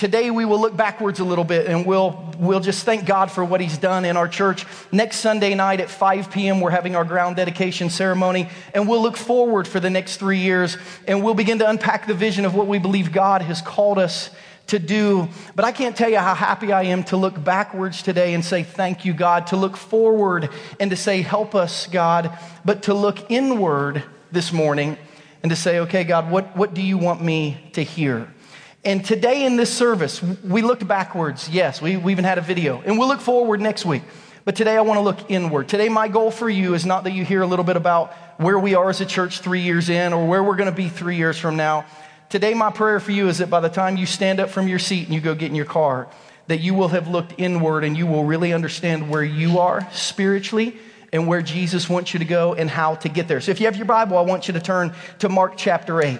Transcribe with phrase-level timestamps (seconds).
[0.00, 3.44] Today we will look backwards a little bit and we'll, we'll just thank God for
[3.44, 4.64] what he's done in our church.
[4.90, 9.18] Next Sunday night at 5 p.m., we're having our ground dedication ceremony and we'll look
[9.18, 12.66] forward for the next three years and we'll begin to unpack the vision of what
[12.66, 14.30] we believe God has called us
[14.68, 15.28] to do.
[15.54, 18.62] But I can't tell you how happy I am to look backwards today and say,
[18.62, 20.48] Thank you, God, to look forward
[20.80, 24.96] and to say, Help us, God, but to look inward this morning
[25.42, 28.32] and to say, Okay, God, what, what do you want me to hear?
[28.82, 31.50] And today in this service, we looked backwards.
[31.50, 32.80] Yes, we, we even had a video.
[32.80, 34.02] And we'll look forward next week.
[34.46, 35.68] But today I want to look inward.
[35.68, 38.58] Today, my goal for you is not that you hear a little bit about where
[38.58, 41.16] we are as a church three years in or where we're going to be three
[41.16, 41.84] years from now.
[42.30, 44.78] Today, my prayer for you is that by the time you stand up from your
[44.78, 46.08] seat and you go get in your car,
[46.46, 50.74] that you will have looked inward and you will really understand where you are spiritually
[51.12, 53.42] and where Jesus wants you to go and how to get there.
[53.42, 56.18] So if you have your Bible, I want you to turn to Mark chapter 8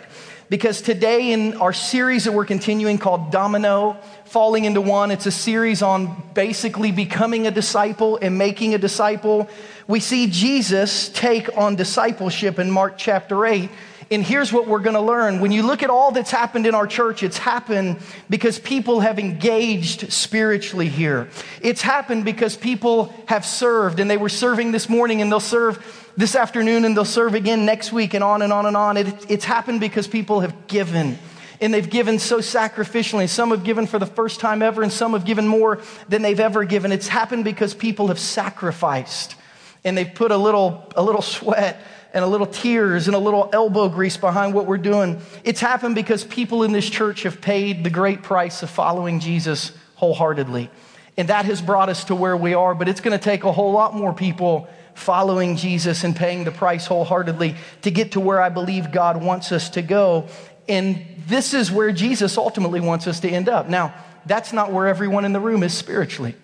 [0.50, 5.30] because today in our series that we're continuing called Domino, Falling into One, it's a
[5.30, 9.48] series on basically becoming a disciple and making a disciple.
[9.86, 13.70] We see Jesus take on discipleship in Mark chapter 8.
[14.12, 15.38] And here's what we're going to learn.
[15.38, 17.98] When you look at all that's happened in our church, it's happened
[18.28, 21.28] because people have engaged spiritually here.
[21.62, 25.99] It's happened because people have served, and they were serving this morning, and they'll serve
[26.16, 28.96] this afternoon and they'll serve again next week and on and on and on.
[28.96, 31.18] It, it's happened because people have given.
[31.60, 33.28] And they've given so sacrificially.
[33.28, 36.40] Some have given for the first time ever, and some have given more than they've
[36.40, 36.90] ever given.
[36.90, 39.36] It's happened because people have sacrificed.
[39.84, 43.50] And they've put a little, a little sweat and a little tears and a little
[43.52, 45.20] elbow grease behind what we're doing.
[45.44, 49.72] It's happened because people in this church have paid the great price of following Jesus
[49.96, 50.70] wholeheartedly.
[51.16, 53.52] And that has brought us to where we are, but it's going to take a
[53.52, 54.68] whole lot more people
[55.00, 59.52] following Jesus and paying the price wholeheartedly to get to where I believe God wants
[59.52, 60.28] us to go.
[60.68, 63.68] And this is where Jesus ultimately wants us to end up.
[63.68, 63.94] Now,
[64.26, 66.34] that's not where everyone in the room is spiritually.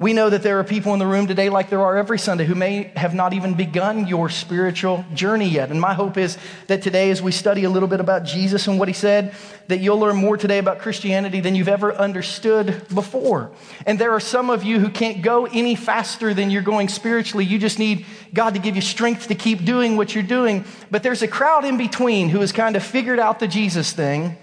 [0.00, 2.44] We know that there are people in the room today, like there are every Sunday,
[2.44, 5.72] who may have not even begun your spiritual journey yet.
[5.72, 8.78] And my hope is that today, as we study a little bit about Jesus and
[8.78, 9.34] what he said,
[9.66, 13.50] that you'll learn more today about Christianity than you've ever understood before.
[13.86, 17.44] And there are some of you who can't go any faster than you're going spiritually.
[17.44, 20.64] You just need God to give you strength to keep doing what you're doing.
[20.92, 24.36] But there's a crowd in between who has kind of figured out the Jesus thing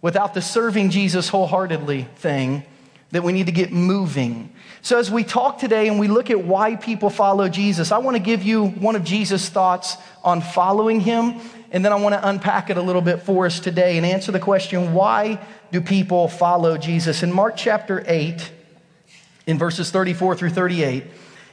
[0.00, 2.64] without the serving Jesus wholeheartedly thing
[3.10, 4.52] that we need to get moving.
[4.82, 8.16] So, as we talk today and we look at why people follow Jesus, I want
[8.16, 11.40] to give you one of Jesus' thoughts on following him.
[11.72, 14.32] And then I want to unpack it a little bit for us today and answer
[14.32, 17.22] the question why do people follow Jesus?
[17.22, 18.52] In Mark chapter 8,
[19.46, 21.04] in verses 34 through 38,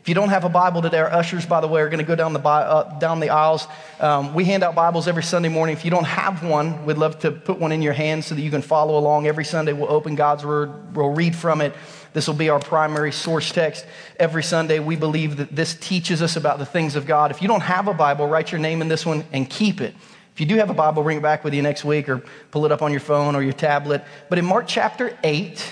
[0.03, 2.05] if you don't have a Bible today, our ushers, by the way, are going to
[2.05, 3.69] go down the, uh, down the aisles.
[4.01, 5.77] Um, we hand out Bibles every Sunday morning.
[5.77, 8.41] If you don't have one, we'd love to put one in your hand so that
[8.41, 9.27] you can follow along.
[9.27, 11.73] Every Sunday, we'll open God's Word, we'll read from it.
[12.11, 13.85] This will be our primary source text.
[14.19, 17.31] Every Sunday, we believe that this teaches us about the things of God.
[17.31, 19.95] If you don't have a Bible, write your name in this one and keep it.
[20.33, 22.21] If you do have a Bible, bring it back with you next week or
[22.51, 24.03] pull it up on your phone or your tablet.
[24.27, 25.65] But in Mark chapter 8,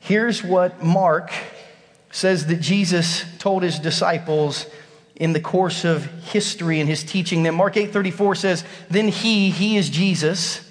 [0.00, 1.32] here's what Mark
[2.10, 4.66] says that Jesus told his disciples
[5.16, 9.76] in the course of history and his teaching that Mark 8:34 says, "Then he, he
[9.76, 10.62] is Jesus,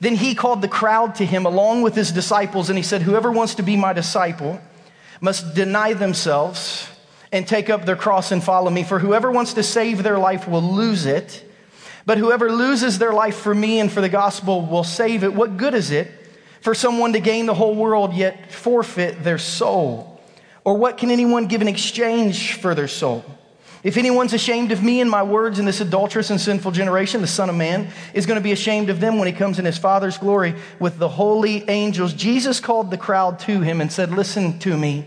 [0.00, 3.30] then he called the crowd to him along with his disciples and he said, "Whoever
[3.30, 4.60] wants to be my disciple
[5.20, 6.88] must deny themselves
[7.30, 10.48] and take up their cross and follow me, for whoever wants to save their life
[10.48, 11.48] will lose it,
[12.04, 15.32] but whoever loses their life for me and for the gospel will save it.
[15.32, 16.10] What good is it
[16.60, 20.11] for someone to gain the whole world yet forfeit their soul?"
[20.64, 23.24] Or what can anyone give in exchange for their soul?
[23.82, 27.26] If anyone's ashamed of me and my words in this adulterous and sinful generation, the
[27.26, 29.76] Son of Man is going to be ashamed of them when he comes in his
[29.76, 32.14] Father's glory with the holy angels.
[32.14, 35.06] Jesus called the crowd to him and said, Listen to me.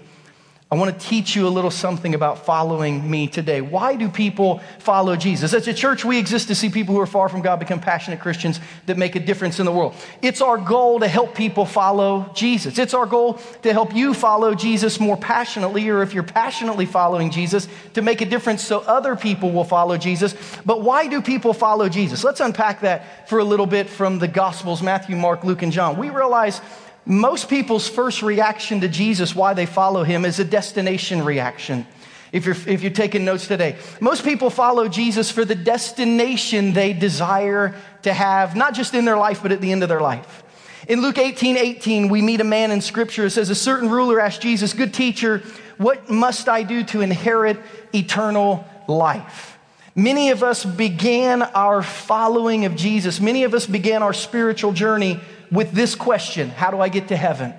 [0.72, 3.62] I want to teach you a little something about following me today.
[3.62, 5.54] Why do people follow Jesus?
[5.54, 8.20] As a church, we exist to see people who are far from God become passionate
[8.20, 9.94] Christians that make a difference in the world.
[10.24, 12.80] It's our goal to help people follow Jesus.
[12.80, 17.30] It's our goal to help you follow Jesus more passionately, or if you're passionately following
[17.30, 20.36] Jesus, to make a difference so other people will follow Jesus.
[20.66, 22.24] But why do people follow Jesus?
[22.24, 25.96] Let's unpack that for a little bit from the Gospels Matthew, Mark, Luke, and John.
[25.96, 26.60] We realize
[27.06, 31.86] most people's first reaction to Jesus, why they follow him, is a destination reaction.
[32.32, 36.94] If you're, if you're taking notes today, most people follow Jesus for the destination they
[36.94, 40.44] desire to have, not just in their life, but at the end of their life.
[40.88, 43.26] In Luke 18 18, we meet a man in scripture.
[43.26, 45.44] It says, A certain ruler asked Jesus, Good teacher,
[45.78, 47.60] what must I do to inherit
[47.94, 49.58] eternal life?
[49.96, 53.22] Many of us began our following of Jesus.
[53.22, 57.16] Many of us began our spiritual journey with this question How do I get to
[57.16, 57.54] heaven?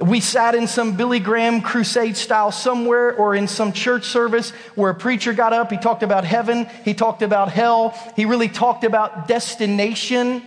[0.00, 4.92] We sat in some Billy Graham crusade style somewhere or in some church service where
[4.92, 5.72] a preacher got up.
[5.72, 6.68] He talked about heaven.
[6.84, 7.98] He talked about hell.
[8.14, 10.40] He really talked about destination.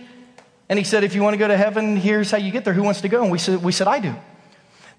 [0.70, 2.72] And he said, if you want to go to heaven, here's how you get there.
[2.72, 3.22] Who wants to go?
[3.22, 4.14] And we said, we said, I do.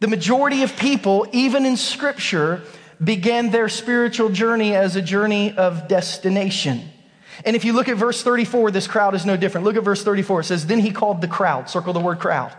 [0.02, 2.62] The majority of people, even in scripture,
[3.04, 6.93] began their spiritual journey as a journey of destination.
[7.46, 9.66] And if you look at verse 34, this crowd is no different.
[9.66, 10.42] Look at verse 34.
[10.42, 11.70] It says, Then he called the crowd.
[11.70, 12.56] Circle the word crowd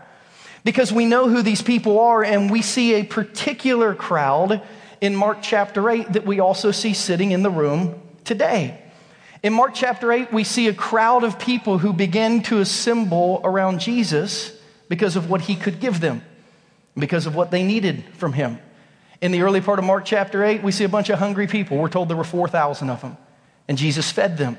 [0.65, 4.63] because we know who these people are, and we see a particular crowd
[5.01, 8.81] in Mark chapter 8 that we also see sitting in the room today.
[9.43, 13.81] In Mark chapter 8, we see a crowd of people who begin to assemble around
[13.81, 16.23] Jesus because of what he could give them,
[16.97, 18.59] because of what they needed from him.
[19.21, 21.77] In the early part of Mark chapter 8, we see a bunch of hungry people.
[21.77, 23.19] We're told there were 4,000 of them,
[23.69, 24.59] and Jesus fed them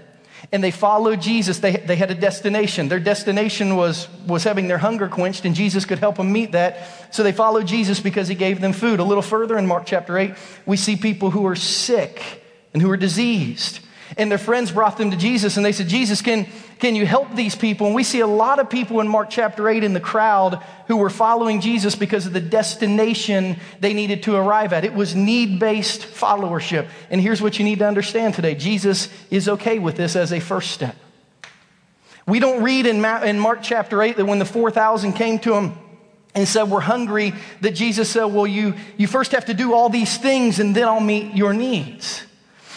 [0.51, 1.59] and they followed Jesus.
[1.59, 2.89] They, they had a destination.
[2.89, 7.13] Their destination was, was having their hunger quenched, and Jesus could help them meet that.
[7.13, 8.99] So they followed Jesus because he gave them food.
[8.99, 10.33] A little further in Mark chapter 8,
[10.65, 12.21] we see people who are sick
[12.73, 13.79] and who are diseased.
[14.17, 16.47] And their friends brought them to Jesus, and they said, Jesus, can,
[16.79, 17.87] can you help these people?
[17.87, 20.97] And we see a lot of people in Mark chapter 8 in the crowd who
[20.97, 24.85] were following Jesus because of the destination they needed to arrive at.
[24.85, 26.87] It was need based followership.
[27.09, 30.39] And here's what you need to understand today Jesus is okay with this as a
[30.39, 30.95] first step.
[32.25, 35.77] We don't read in, Mark chapter 8 that when the 4,000 came to him,
[36.33, 39.89] and said, We're hungry, that Jesus said, Well, you, you first have to do all
[39.89, 42.23] these things and then I'll meet your needs.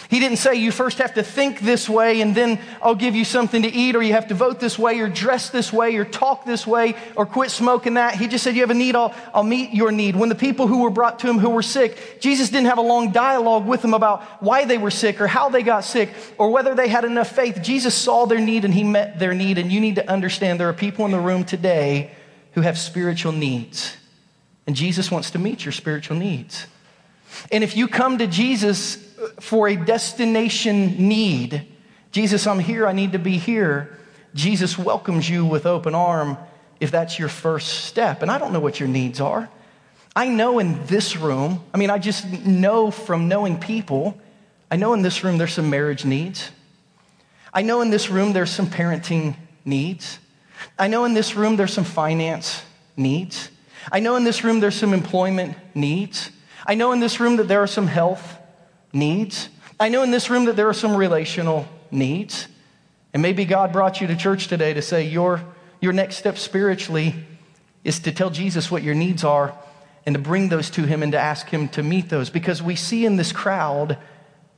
[0.08, 3.26] He didn't say you first have to think this way and then I'll give you
[3.26, 6.04] something to eat, or you have to vote this way, or dress this way, or
[6.06, 8.14] talk this way, or quit smoking that.
[8.14, 10.16] He just said, You have a need, I'll, I'll meet your need.
[10.16, 12.82] When the people who were brought to him who were sick, Jesus didn't have a
[12.82, 16.50] long dialogue with them about why they were sick, or how they got sick, or
[16.50, 17.60] whether they had enough faith.
[17.62, 19.58] Jesus saw their need and he met their need.
[19.58, 22.12] And you need to understand there are people in the room today
[22.52, 23.96] who have spiritual needs.
[24.66, 26.66] And Jesus wants to meet your spiritual needs.
[27.52, 29.08] And if you come to Jesus
[29.40, 31.66] for a destination need.
[32.12, 33.96] Jesus, I'm here, I need to be here.
[34.34, 36.38] Jesus welcomes you with open arm
[36.80, 38.22] if that's your first step.
[38.22, 39.48] And I don't know what your needs are.
[40.14, 44.18] I know in this room, I mean, I just know from knowing people,
[44.70, 46.50] I know in this room there's some marriage needs.
[47.52, 50.18] I know in this room there's some parenting needs.
[50.78, 52.62] I know in this room there's some finance
[52.96, 53.50] needs.
[53.90, 56.30] I know in this room there's some employment needs.
[56.68, 58.36] I know in this room that there are some health
[58.92, 59.48] needs.
[59.80, 62.46] I know in this room that there are some relational needs.
[63.14, 65.42] And maybe God brought you to church today to say your,
[65.80, 67.14] your next step spiritually
[67.84, 69.54] is to tell Jesus what your needs are
[70.04, 72.28] and to bring those to Him and to ask Him to meet those.
[72.28, 73.96] Because we see in this crowd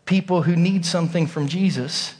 [0.05, 2.15] people who need something from Jesus.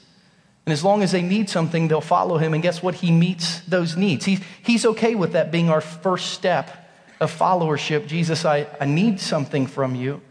[0.67, 2.55] And as long as they need something, they'll follow Him.
[2.55, 2.95] And guess what?
[2.95, 4.25] He meets those needs.
[4.25, 6.77] He, he's okay with that being our first step
[7.21, 8.07] of followership.
[8.07, 10.23] Jesus, I, I need something from you.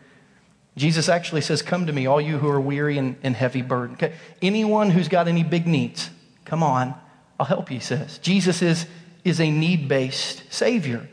[0.75, 4.01] Jesus actually says, Come to me, all you who are weary and, and heavy burdened.
[4.01, 4.15] Okay?
[4.41, 6.09] Anyone who's got any big needs,
[6.45, 6.95] come on,
[7.39, 8.18] I'll help you, he says.
[8.19, 8.86] Jesus is,
[9.24, 11.07] is a need based Savior.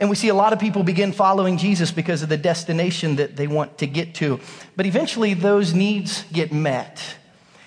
[0.00, 3.36] And we see a lot of people begin following Jesus because of the destination that
[3.36, 4.40] they want to get to.
[4.74, 7.16] But eventually, those needs get met.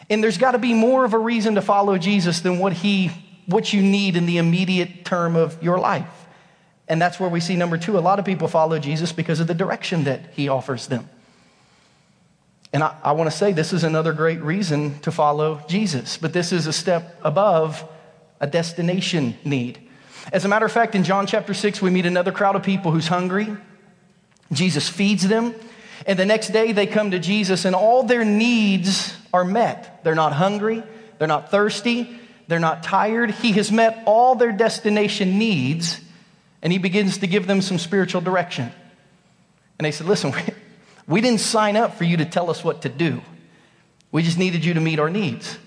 [0.10, 3.12] And there's got to be more of a reason to follow Jesus than what, he,
[3.46, 6.25] what you need in the immediate term of your life.
[6.88, 9.48] And that's where we see number two a lot of people follow Jesus because of
[9.48, 11.10] the direction that he offers them.
[12.74, 16.34] And I, I want to say this is another great reason to follow Jesus, but
[16.34, 17.88] this is a step above
[18.40, 19.80] a destination need.
[20.34, 22.92] As a matter of fact, in John chapter 6, we meet another crowd of people
[22.92, 23.48] who's hungry.
[24.52, 25.56] Jesus feeds them.
[26.06, 30.04] And the next day, they come to Jesus, and all their needs are met.
[30.04, 30.84] They're not hungry,
[31.18, 33.32] they're not thirsty, they're not tired.
[33.32, 36.02] He has met all their destination needs,
[36.66, 38.72] and he begins to give them some spiritual direction.
[39.78, 40.34] And they said, Listen,
[41.08, 43.22] we didn't sign up for you to tell us what to do.
[44.12, 45.60] We just needed you to meet our needs.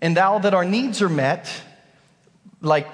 [0.00, 1.50] And now that our needs are met,
[2.60, 2.86] like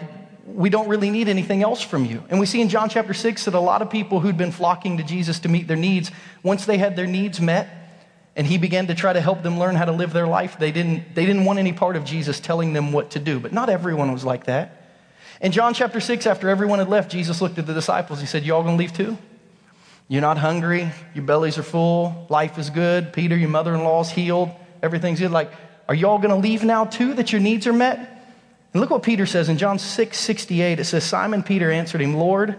[0.47, 2.25] we don't really need anything else from you.
[2.31, 4.97] And we see in John chapter 6 that a lot of people who'd been flocking
[4.97, 6.11] to Jesus to meet their needs,
[6.43, 7.69] once they had their needs met,
[8.37, 10.73] and he began to try to help them learn how to live their life, they
[10.73, 13.39] didn't, they didn't want any part of Jesus telling them what to do.
[13.39, 14.80] But not everyone was like that.
[15.41, 18.21] In John chapter 6, after everyone had left, Jesus looked at the disciples.
[18.21, 19.17] He said, You all gonna leave too?
[20.11, 20.91] You're not hungry.
[21.15, 22.27] Your bellies are full.
[22.29, 23.13] Life is good.
[23.13, 24.51] Peter, your mother in law's healed.
[24.83, 25.31] Everything's good.
[25.31, 25.53] Like,
[25.89, 27.99] are you all going to leave now too that your needs are met?
[28.73, 30.81] And look what Peter says in John 6 68.
[30.81, 32.57] It says, Simon Peter answered him, Lord,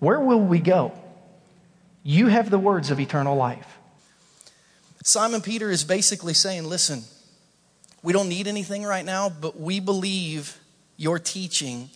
[0.00, 0.90] where will we go?
[2.02, 3.78] You have the words of eternal life.
[5.04, 7.02] Simon Peter is basically saying, Listen,
[8.02, 10.58] we don't need anything right now, but we believe
[10.96, 11.90] your teaching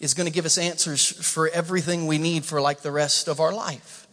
[0.00, 3.40] is going to give us answers for everything we need for like the rest of
[3.40, 4.06] our life.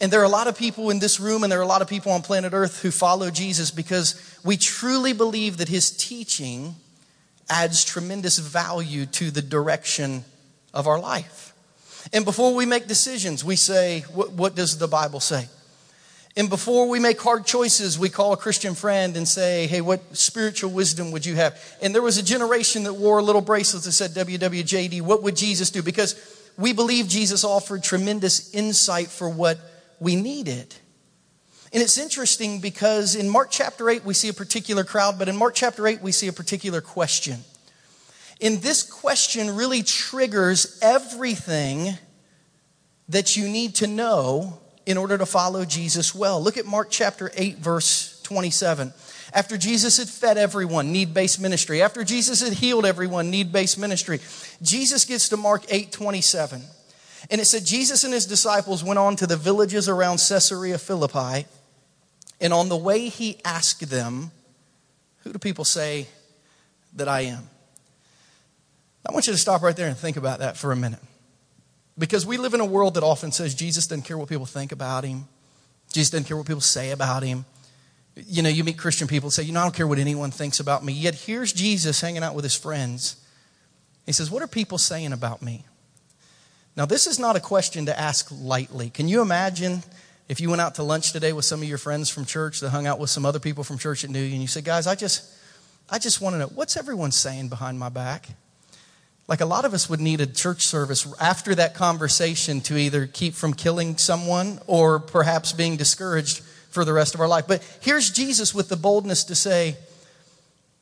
[0.00, 1.82] And there are a lot of people in this room and there are a lot
[1.82, 6.76] of people on planet Earth who follow Jesus because we truly believe that his teaching
[7.50, 10.24] adds tremendous value to the direction
[10.72, 11.52] of our life.
[12.12, 15.48] And before we make decisions, we say, What, what does the Bible say?
[16.38, 20.16] And before we make hard choices, we call a Christian friend and say, Hey, what
[20.16, 21.60] spiritual wisdom would you have?
[21.82, 25.72] And there was a generation that wore little bracelets that said WWJD, what would Jesus
[25.72, 25.82] do?
[25.82, 26.14] Because
[26.56, 29.58] we believe Jesus offered tremendous insight for what
[29.98, 30.72] we needed.
[31.72, 35.36] And it's interesting because in Mark chapter 8, we see a particular crowd, but in
[35.36, 37.40] Mark chapter 8, we see a particular question.
[38.40, 41.98] And this question really triggers everything
[43.08, 46.42] that you need to know in order to follow Jesus well.
[46.42, 48.94] Look at Mark chapter 8, verse 27.
[49.34, 51.82] After Jesus had fed everyone, need based ministry.
[51.82, 54.18] After Jesus had healed everyone, need based ministry.
[54.62, 56.62] Jesus gets to Mark 8, 27.
[57.30, 61.46] And it said, Jesus and his disciples went on to the villages around Caesarea Philippi.
[62.40, 64.30] And on the way, he asked them,
[65.18, 66.06] Who do people say
[66.96, 67.50] that I am?
[69.06, 71.00] I want you to stop right there and think about that for a minute.
[71.98, 74.72] Because we live in a world that often says Jesus doesn't care what people think
[74.72, 75.26] about him,
[75.92, 77.44] Jesus doesn't care what people say about him.
[78.14, 80.60] You know, you meet Christian people say, You know, I don't care what anyone thinks
[80.60, 80.92] about me.
[80.92, 83.16] Yet here's Jesus hanging out with his friends.
[84.06, 85.64] He says, What are people saying about me?
[86.76, 88.90] Now, this is not a question to ask lightly.
[88.90, 89.82] Can you imagine
[90.28, 92.70] if you went out to lunch today with some of your friends from church that
[92.70, 94.94] hung out with some other people from church at New and you said, Guys, I
[94.94, 95.32] just,
[95.88, 98.28] I just want to know, what's everyone saying behind my back?
[99.28, 103.06] Like a lot of us would need a church service after that conversation to either
[103.06, 107.44] keep from killing someone or perhaps being discouraged for the rest of our life.
[107.46, 109.76] But here's Jesus with the boldness to say,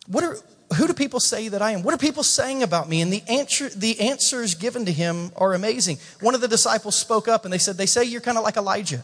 [0.07, 0.37] what are,
[0.77, 1.83] who do people say that I am?
[1.83, 3.01] What are people saying about me?
[3.01, 5.99] And the, answer, the answers given to him are amazing.
[6.21, 8.57] One of the disciples spoke up and they said, They say you're kind of like
[8.57, 9.03] Elijah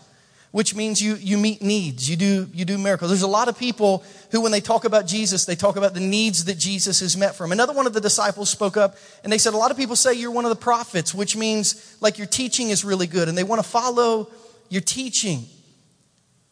[0.52, 3.10] which means you, you meet needs, you do, you do miracles.
[3.10, 6.00] There's a lot of people who, when they talk about Jesus, they talk about the
[6.00, 7.52] needs that Jesus has met for them.
[7.52, 10.12] Another one of the disciples spoke up and they said, A lot of people say
[10.12, 13.44] you're one of the prophets, which means like your teaching is really good and they
[13.44, 14.30] want to follow
[14.68, 15.46] your teaching.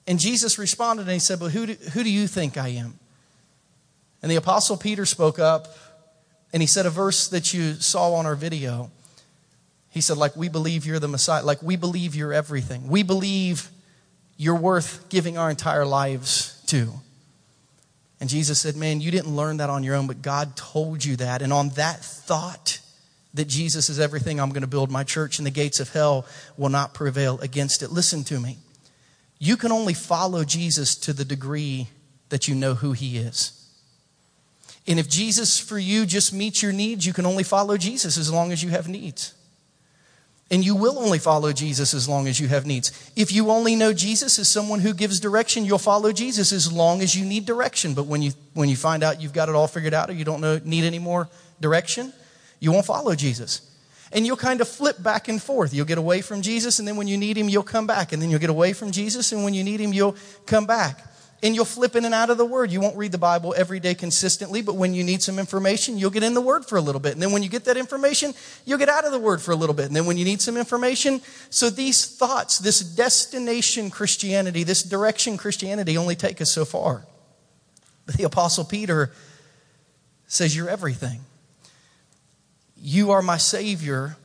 [0.07, 2.99] And Jesus responded and he said, But who do, who do you think I am?
[4.23, 5.77] And the apostle Peter spoke up
[6.55, 8.91] and he said a verse that you saw on our video.
[9.91, 11.45] He said, like, we believe you're the Messiah.
[11.45, 12.89] Like, we believe you're everything.
[12.89, 13.69] We believe
[14.41, 16.91] you're worth giving our entire lives to.
[18.21, 21.17] And Jesus said, Man, you didn't learn that on your own, but God told you
[21.17, 21.43] that.
[21.43, 22.81] And on that thought
[23.35, 26.25] that Jesus is everything, I'm going to build my church, and the gates of hell
[26.57, 27.93] will not prevail against it.
[27.93, 28.57] Listen to me.
[29.39, 31.89] You can only follow Jesus to the degree
[32.31, 33.53] that you know who he is.
[34.87, 38.33] And if Jesus for you just meets your needs, you can only follow Jesus as
[38.33, 39.35] long as you have needs.
[40.51, 42.91] And you will only follow Jesus as long as you have needs.
[43.15, 47.03] If you only know Jesus as someone who gives direction, you'll follow Jesus as long
[47.03, 47.95] as you need direction.
[47.95, 50.25] But when you, when you find out you've got it all figured out or you
[50.25, 51.29] don't know, need any more
[51.61, 52.13] direction,
[52.59, 53.63] you won't follow Jesus.
[54.13, 55.73] And you'll kind of flip back and forth.
[55.73, 58.13] You'll get away from Jesus, and then when you need him, you'll come back.
[58.13, 60.17] And then you'll get away from Jesus, and when you need him, you'll
[60.47, 61.10] come back
[61.43, 62.71] and you'll flip in and out of the word.
[62.71, 66.11] You won't read the Bible every day consistently, but when you need some information, you'll
[66.11, 67.15] get in the word for a little bit.
[67.15, 68.35] And then when you get that information,
[68.67, 69.87] you'll get out of the word for a little bit.
[69.87, 75.39] And then when you need some information, so these thoughts, this destination Christianity, this direction
[75.39, 77.07] Christianity only take us so far.
[78.05, 79.11] But the Apostle Peter
[80.27, 81.21] says, You're everything.
[82.77, 84.17] You are my Savior,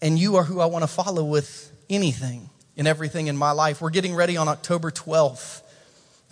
[0.00, 3.80] and you are who I want to follow with anything and everything in my life.
[3.80, 5.62] We're getting ready on October 12th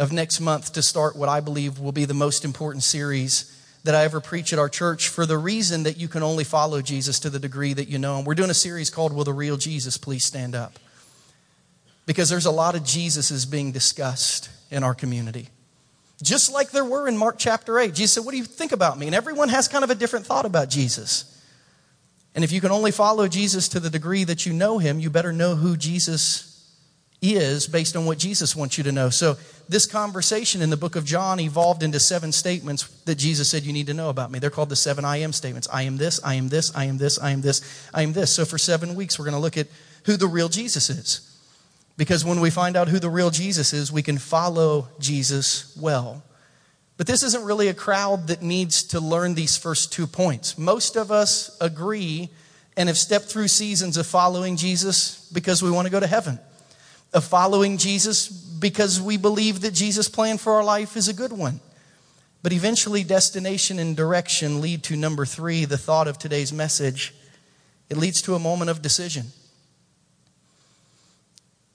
[0.00, 3.54] of next month to start what I believe will be the most important series
[3.84, 6.80] that I ever preach at our church for the reason that you can only follow
[6.80, 8.24] Jesus to the degree that you know him.
[8.24, 10.78] We're doing a series called Will the Real Jesus Please Stand Up?
[12.06, 15.48] Because there's a lot of Jesuses being discussed in our community.
[16.22, 17.92] Just like there were in Mark chapter 8.
[17.92, 19.04] Jesus said, What do you think about me?
[19.04, 21.26] And everyone has kind of a different thought about Jesus.
[22.34, 25.10] And if you can only follow Jesus to the degree that you know him, you
[25.10, 26.49] better know who Jesus
[27.22, 29.10] is based on what Jesus wants you to know.
[29.10, 29.36] So,
[29.68, 33.72] this conversation in the book of John evolved into seven statements that Jesus said you
[33.72, 34.38] need to know about me.
[34.38, 35.68] They're called the seven I am statements.
[35.70, 38.32] I am this, I am this, I am this, I am this, I am this.
[38.32, 39.68] So, for seven weeks, we're going to look at
[40.06, 41.26] who the real Jesus is.
[41.98, 46.22] Because when we find out who the real Jesus is, we can follow Jesus well.
[46.96, 50.56] But this isn't really a crowd that needs to learn these first two points.
[50.56, 52.30] Most of us agree
[52.76, 56.38] and have stepped through seasons of following Jesus because we want to go to heaven
[57.12, 61.32] of following Jesus because we believe that Jesus' plan for our life is a good
[61.32, 61.60] one.
[62.42, 67.14] But eventually, destination and direction lead to number three, the thought of today's message.
[67.90, 69.26] It leads to a moment of decision.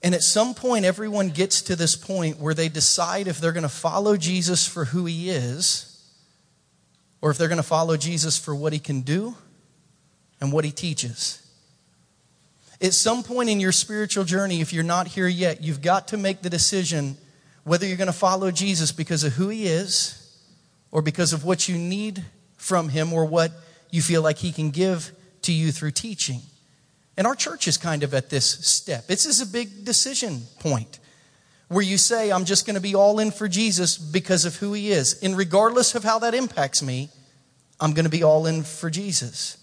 [0.02, 3.62] And at some point, everyone gets to this point where they decide if they're going
[3.62, 5.92] to follow Jesus for who he is
[7.20, 9.36] or if they're going to follow Jesus for what he can do
[10.40, 11.45] and what he teaches.
[12.80, 16.16] At some point in your spiritual journey, if you're not here yet, you've got to
[16.16, 17.16] make the decision
[17.64, 20.22] whether you're going to follow Jesus because of who he is
[20.90, 22.24] or because of what you need
[22.56, 23.52] from him or what
[23.90, 25.10] you feel like he can give
[25.42, 26.40] to you through teaching.
[27.16, 29.06] And our church is kind of at this step.
[29.06, 30.98] This is a big decision point
[31.68, 34.72] where you say, I'm just going to be all in for Jesus because of who
[34.74, 35.22] he is.
[35.22, 37.08] And regardless of how that impacts me,
[37.80, 39.56] I'm going to be all in for Jesus.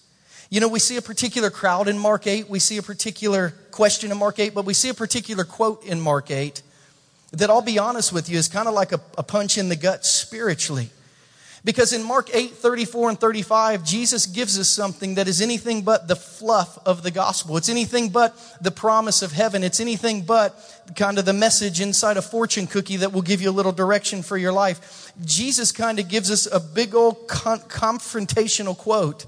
[0.50, 4.12] You know, we see a particular crowd in Mark 8, we see a particular question
[4.12, 6.62] in Mark 8, but we see a particular quote in Mark 8
[7.34, 9.76] that I'll be honest with you is kind of like a, a punch in the
[9.76, 10.92] gut spiritually.
[11.66, 16.10] Because in Mark 8, 34 and 35, Jesus gives us something that is anything but
[16.10, 17.56] the fluff of the gospel.
[17.56, 19.64] It's anything but the promise of heaven.
[19.64, 20.60] It's anything but
[20.98, 24.24] kind of the message inside a fortune cookie that will give you a little direction
[24.24, 25.14] for your life.
[25.24, 29.26] Jesus kind of gives us a big old con- confrontational quote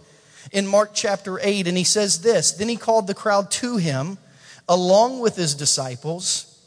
[0.56, 4.18] in Mark chapter 8, and he says this Then he called the crowd to him
[4.70, 6.66] along with his disciples,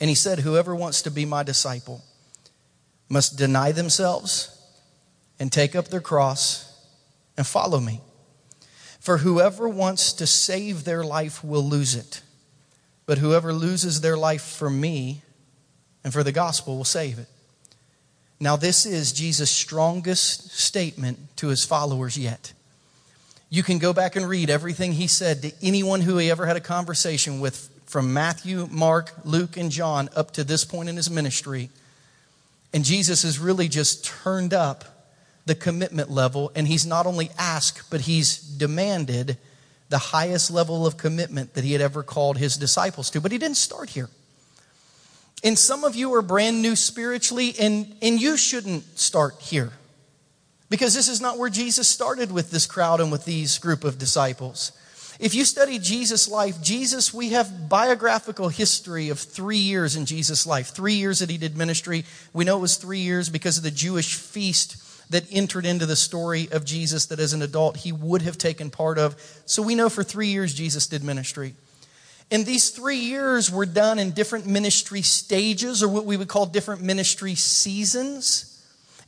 [0.00, 2.02] and he said, Whoever wants to be my disciple,
[3.08, 4.54] must deny themselves
[5.40, 6.72] and take up their cross
[7.36, 8.00] and follow me.
[9.00, 12.22] For whoever wants to save their life will lose it,
[13.06, 15.22] but whoever loses their life for me
[16.04, 17.28] and for the gospel will save it.
[18.38, 22.52] Now, this is Jesus' strongest statement to his followers yet.
[23.50, 26.56] You can go back and read everything he said to anyone who he ever had
[26.56, 31.08] a conversation with from Matthew, Mark, Luke, and John up to this point in his
[31.08, 31.70] ministry.
[32.74, 34.84] And Jesus has really just turned up
[35.46, 39.38] the commitment level, and he's not only asked, but he's demanded
[39.88, 43.22] the highest level of commitment that he had ever called his disciples to.
[43.22, 44.10] But he didn't start here.
[45.42, 49.72] And some of you are brand new spiritually, and, and you shouldn't start here.
[50.70, 53.98] Because this is not where Jesus started with this crowd and with these group of
[53.98, 54.72] disciples.
[55.18, 60.46] If you study Jesus' life, Jesus, we have biographical history of three years in Jesus'
[60.46, 60.68] life.
[60.68, 62.04] Three years that he did ministry.
[62.32, 65.96] We know it was three years because of the Jewish feast that entered into the
[65.96, 69.16] story of Jesus that as an adult he would have taken part of.
[69.46, 71.54] So we know for three years Jesus did ministry.
[72.30, 76.44] And these three years were done in different ministry stages, or what we would call
[76.46, 78.47] different ministry seasons.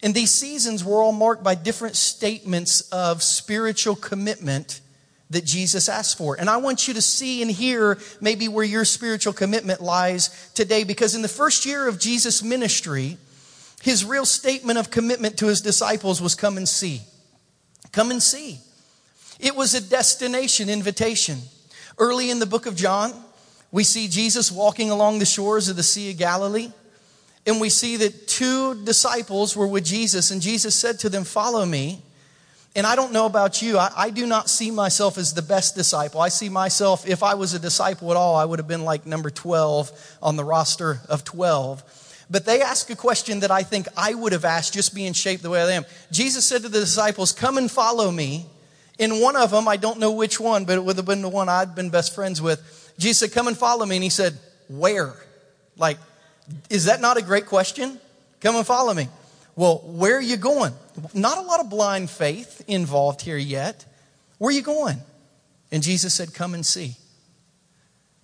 [0.02, 4.80] And these seasons were all marked by different statements of spiritual commitment
[5.28, 6.34] that Jesus asked for.
[6.40, 10.84] And I want you to see and hear maybe where your spiritual commitment lies today,
[10.84, 13.16] because in the first year of Jesus' ministry,
[13.82, 17.02] his real statement of commitment to his disciples was come and see.
[17.92, 18.58] Come and see.
[19.38, 21.38] It was a destination invitation.
[21.98, 23.12] Early in the book of John,
[23.70, 26.72] we see Jesus walking along the shores of the Sea of Galilee.
[27.46, 31.64] And we see that two disciples were with Jesus, and Jesus said to them, Follow
[31.64, 32.02] me.
[32.76, 35.74] And I don't know about you, I, I, do not see myself as the best
[35.74, 36.20] disciple.
[36.20, 39.06] I see myself, if I was a disciple at all, I would have been like
[39.06, 41.82] number 12 on the roster of 12.
[42.30, 45.42] But they ask a question that I think I would have asked just being shaped
[45.42, 45.84] the way I am.
[46.12, 48.46] Jesus said to the disciples, Come and follow me.
[49.00, 51.28] In one of them, I don't know which one, but it would have been the
[51.28, 52.94] one I'd been best friends with.
[52.98, 53.96] Jesus said, Come and follow me.
[53.96, 55.16] And he said, Where?
[55.76, 55.98] Like,
[56.68, 57.98] is that not a great question?
[58.40, 59.08] Come and follow me.
[59.56, 60.72] Well, where are you going?
[61.12, 63.84] Not a lot of blind faith involved here yet.
[64.38, 65.00] Where are you going?
[65.70, 66.96] And Jesus said, Come and see.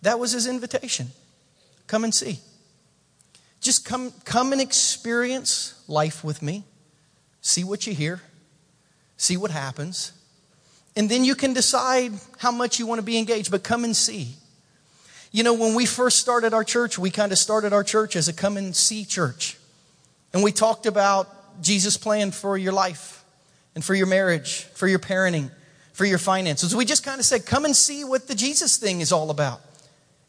[0.03, 1.09] That was his invitation.
[1.87, 2.39] Come and see.
[3.61, 6.65] Just come, come and experience life with me.
[7.41, 8.21] See what you hear.
[9.17, 10.13] See what happens.
[10.95, 13.95] And then you can decide how much you want to be engaged, but come and
[13.95, 14.35] see.
[15.37, 18.27] You know, when we first started our church, we kind of started our church as
[18.27, 19.59] a come and see church.
[20.33, 23.23] And we talked about Jesus' plan for your life
[23.75, 25.51] and for your marriage, for your parenting,
[25.93, 26.75] for your finances.
[26.75, 29.61] We just kind of said, come and see what the Jesus thing is all about.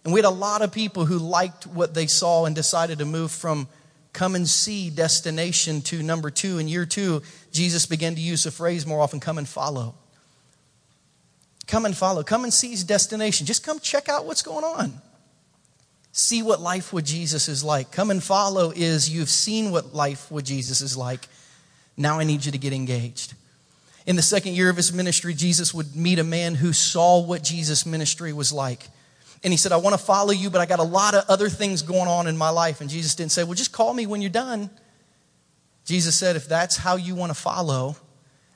[0.04, 3.06] And we had a lot of people who liked what they saw and decided to
[3.06, 3.70] move from
[4.12, 6.58] come and see destination to number two.
[6.58, 7.22] In year two,
[7.54, 9.96] Jesus began to use the phrase more often come and follow.
[11.67, 12.23] Come and follow.
[12.23, 13.45] Come and seize destination.
[13.45, 14.93] Just come check out what's going on.
[16.12, 17.91] See what life with Jesus is like.
[17.91, 21.27] Come and follow is you've seen what life with Jesus is like.
[21.95, 23.34] Now I need you to get engaged.
[24.06, 27.43] In the second year of his ministry, Jesus would meet a man who saw what
[27.43, 28.88] Jesus' ministry was like.
[29.43, 31.49] And he said, I want to follow you, but I got a lot of other
[31.49, 32.82] things going on in my life.
[32.82, 34.69] And Jesus didn't say, Well, just call me when you're done.
[35.88, 37.95] Jesus said, if that's how you want to follow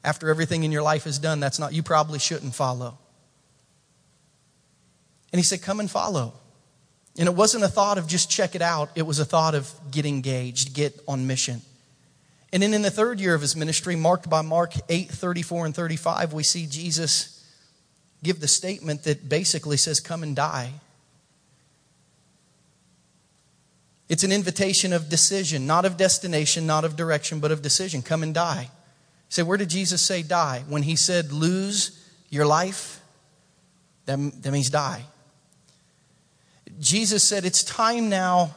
[0.04, 2.98] after everything in your life is done, that's not, you probably shouldn't follow.
[5.32, 6.34] And he said, come and follow.
[7.18, 9.72] And it wasn't a thought of just check it out, it was a thought of
[9.92, 11.62] get engaged, get on mission.
[12.54, 15.76] And then in the third year of his ministry, marked by Mark 8 34 and
[15.76, 17.46] 35, we see Jesus
[18.24, 20.72] give the statement that basically says, Come and die.
[24.12, 28.02] It's an invitation of decision, not of destination, not of direction, but of decision.
[28.02, 28.70] Come and die.
[29.30, 30.66] say, where did Jesus say die?
[30.68, 31.98] When he said lose
[32.30, 33.00] your life,
[34.08, 35.06] that, that means die.
[36.82, 38.56] Jesus said it's time now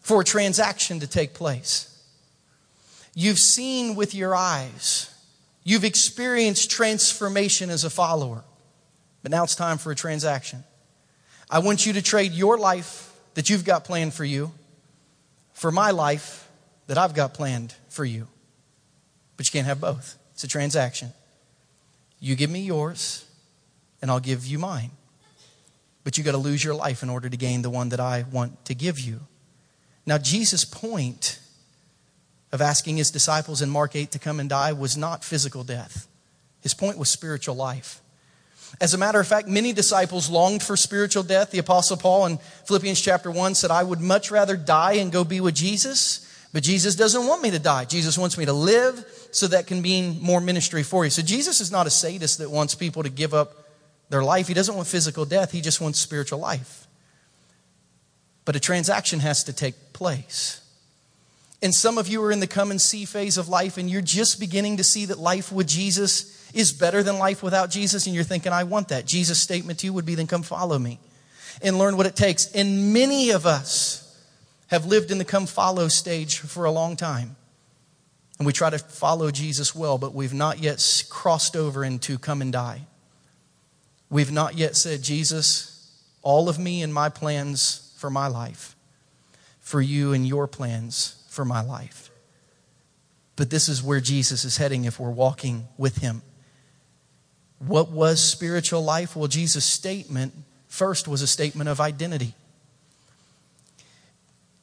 [0.00, 1.86] for a transaction to take place.
[3.14, 5.12] You've seen with your eyes,
[5.64, 8.44] you've experienced transformation as a follower,
[9.22, 10.62] but now it's time for a transaction.
[11.50, 14.52] I want you to trade your life that you've got planned for you
[15.52, 16.48] for my life
[16.86, 18.28] that I've got planned for you.
[19.36, 20.16] But you can't have both.
[20.34, 21.12] It's a transaction.
[22.20, 23.24] You give me yours,
[24.00, 24.90] and I'll give you mine.
[26.10, 28.24] But you got to lose your life in order to gain the one that I
[28.32, 29.20] want to give you.
[30.04, 31.38] Now, Jesus' point
[32.50, 36.08] of asking his disciples in Mark 8 to come and die was not physical death.
[36.62, 38.00] His point was spiritual life.
[38.80, 41.52] As a matter of fact, many disciples longed for spiritual death.
[41.52, 45.22] The Apostle Paul in Philippians chapter 1 said, I would much rather die and go
[45.22, 47.84] be with Jesus, but Jesus doesn't want me to die.
[47.84, 51.10] Jesus wants me to live so that can mean more ministry for you.
[51.12, 53.59] So Jesus is not a sadist that wants people to give up
[54.10, 54.48] their life.
[54.48, 56.86] He doesn't want physical death, he just wants spiritual life.
[58.44, 60.60] But a transaction has to take place.
[61.62, 64.00] And some of you are in the come and see phase of life, and you're
[64.00, 68.14] just beginning to see that life with Jesus is better than life without Jesus, and
[68.14, 69.06] you're thinking, I want that.
[69.06, 70.98] Jesus' statement to you would be, then come follow me
[71.62, 72.50] and learn what it takes.
[72.52, 74.18] And many of us
[74.68, 77.36] have lived in the come follow stage for a long time.
[78.38, 82.40] And we try to follow Jesus well, but we've not yet crossed over into come
[82.40, 82.86] and die.
[84.10, 85.88] We've not yet said, Jesus,
[86.22, 88.76] all of me and my plans for my life,
[89.60, 92.10] for you and your plans for my life.
[93.36, 96.22] But this is where Jesus is heading if we're walking with him.
[97.58, 99.14] What was spiritual life?
[99.14, 100.34] Well, Jesus' statement
[100.66, 102.34] first was a statement of identity.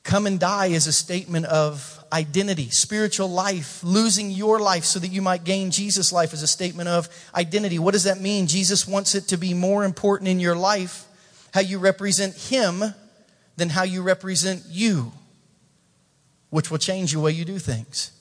[0.08, 2.70] Come and die is a statement of identity.
[2.70, 6.88] Spiritual life, losing your life so that you might gain Jesus' life, is a statement
[6.88, 7.78] of identity.
[7.78, 8.48] What does that mean?
[8.48, 11.04] Jesus wants it to be more important in your life
[11.54, 12.86] how you represent Him
[13.58, 15.12] than how you represent you,
[16.52, 18.12] which will change the way you do things.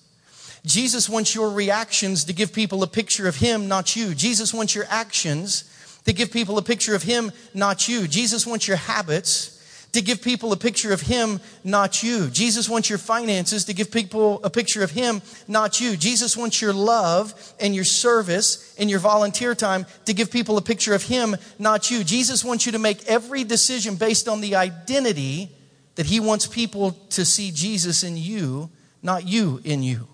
[0.65, 4.13] Jesus wants your reactions to give people a picture of Him, not you.
[4.13, 5.63] Jesus wants your actions
[6.05, 8.09] to give people a picture of Him, not you.
[8.09, 9.56] Jesus wants your habits
[9.97, 12.29] to give people a picture of Him, not you.
[12.29, 15.97] Jesus wants your finances to give people a picture of Him, not you.
[15.97, 20.63] Jesus wants your love and your service and your volunteer time to give people a
[20.63, 22.05] picture of Him, not you.
[22.05, 25.51] Jesus wants you to make every decision based on the identity
[25.95, 28.69] that He wants people to see Jesus in you,
[29.03, 30.09] not you in you.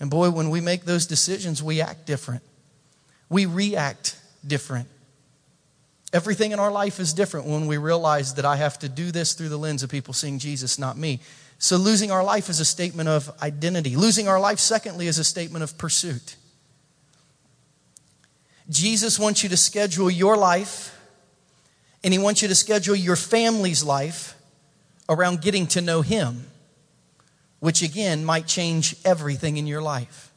[0.00, 2.42] And boy, when we make those decisions, we act different.
[3.28, 4.88] We react different.
[6.14, 9.34] Everything in our life is different when we realize that I have to do this
[9.34, 11.20] through the lens of people seeing Jesus, not me.
[11.58, 13.96] So, losing our life is a statement of identity.
[13.96, 16.36] Losing our life, secondly, is a statement of pursuit.
[18.70, 20.98] Jesus wants you to schedule your life,
[22.02, 24.34] and He wants you to schedule your family's life
[25.08, 26.46] around getting to know Him
[27.64, 30.30] which again might change everything in your life.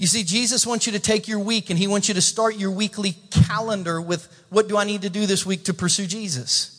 [0.00, 2.56] You see, Jesus wants you to take your week and he wants you to start
[2.56, 6.78] your weekly calendar with what do I need to do this week to pursue Jesus?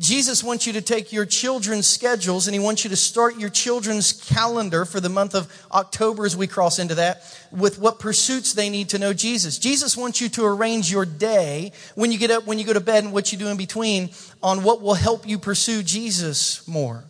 [0.00, 3.50] Jesus wants you to take your children's schedules and he wants you to start your
[3.50, 7.20] children's calendar for the month of October as we cross into that
[7.52, 9.58] with what pursuits they need to know Jesus.
[9.58, 12.80] Jesus wants you to arrange your day when you get up, when you go to
[12.80, 14.08] bed, and what you do in between
[14.42, 17.04] on what will help you pursue Jesus more.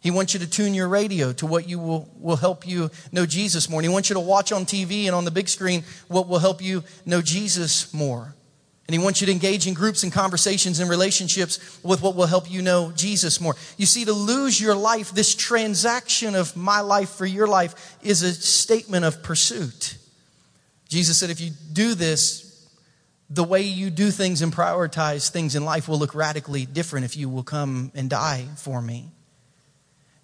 [0.00, 3.26] He wants you to tune your radio to what you will, will help you know
[3.26, 3.80] Jesus more.
[3.80, 6.38] And he wants you to watch on TV and on the big screen what will
[6.38, 8.34] help you know Jesus more.
[8.86, 12.26] And he wants you to engage in groups and conversations and relationships with what will
[12.26, 13.56] help you know Jesus more.
[13.76, 18.22] You see, to lose your life, this transaction of my life for your life is
[18.22, 19.96] a statement of pursuit.
[20.88, 22.46] Jesus said, if you do this,
[23.28, 27.16] the way you do things and prioritize things in life will look radically different if
[27.16, 29.10] you will come and die for me.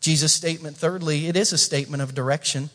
[0.02, 2.68] Jesus' statement, thirdly, it is a statement of direction.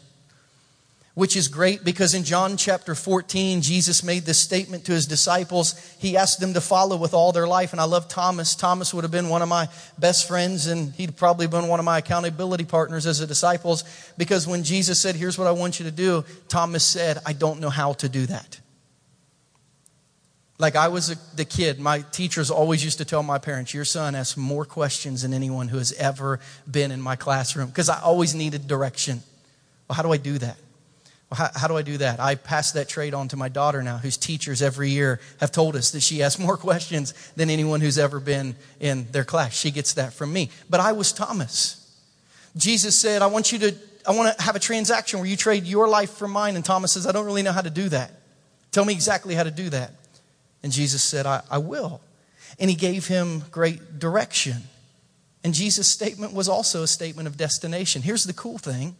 [1.13, 5.73] which is great because in John chapter 14, Jesus made this statement to his disciples.
[5.97, 7.71] He asked them to follow with all their life.
[7.71, 8.53] And I love Thomas.
[8.53, 11.85] Thomas would have been one of my best friends, and he'd probably been one of
[11.85, 13.83] my accountability partners as a disciples
[14.15, 17.59] because when Jesus said, Here's what I want you to do, Thomas said, I don't
[17.61, 18.59] know how to do that.
[20.59, 23.85] Like I was a, the kid, my teachers always used to tell my parents, Your
[23.85, 26.39] son asks more questions than anyone who has ever
[26.69, 29.21] been in my classroom because I always needed direction.
[29.87, 30.57] Well, how do I do that?
[31.29, 32.19] Well, how, how, do I do that?
[32.19, 35.75] I pass that trait on to my daughter now, whose teachers every year have told
[35.75, 39.53] us that she asks more questions than anyone who's ever been in their class.
[39.53, 40.49] She gets that from me.
[40.69, 41.83] But I was Thomas.
[42.55, 43.75] Jesus said, I want you to,
[44.07, 46.55] I want to have a transaction where you trade your life for mine.
[46.55, 48.11] And Thomas says, I don't really know how to do that.
[48.71, 49.91] Tell me exactly how to do that.
[50.63, 52.01] And Jesus said, I, I will.
[52.59, 54.63] And he gave him great direction.
[55.43, 58.01] And Jesus' statement was also a statement of destination.
[58.01, 58.95] Here's the cool thing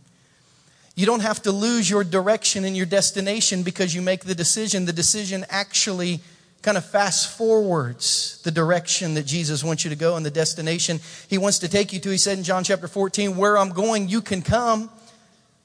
[0.95, 4.85] you don't have to lose your direction and your destination because you make the decision.
[4.85, 6.21] The decision actually
[6.63, 10.99] kind of fast forwards the direction that Jesus wants you to go and the destination
[11.27, 12.09] he wants to take you to.
[12.09, 14.89] He said in John chapter 14, Where I'm going, you can come.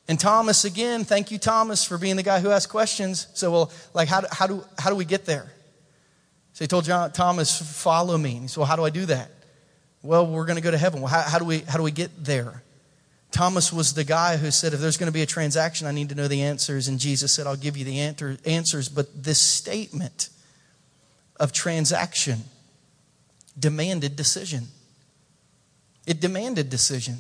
[0.06, 3.28] And Thomas, again, thank you, Thomas, for being the guy who asked questions.
[3.32, 5.50] So, well, like, how, do, how, do, how do we get there?
[6.62, 8.34] So he told John, Thomas, Follow me.
[8.34, 9.32] And he said, Well, how do I do that?
[10.00, 11.00] Well, we're going to go to heaven.
[11.00, 12.62] Well, how, how, do we, how do we get there?
[13.32, 16.10] Thomas was the guy who said, If there's going to be a transaction, I need
[16.10, 16.86] to know the answers.
[16.86, 18.88] And Jesus said, I'll give you the answer, answers.
[18.88, 20.28] But this statement
[21.40, 22.44] of transaction
[23.58, 24.68] demanded decision.
[26.06, 27.16] It demanded decision.